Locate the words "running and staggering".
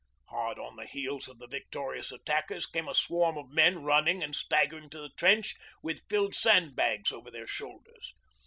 3.83-4.89